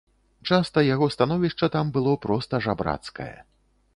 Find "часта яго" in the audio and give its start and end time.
0.53-1.09